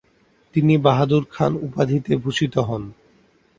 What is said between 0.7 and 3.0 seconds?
খান বাহাদুর উপাধিতে ভূষিত হন।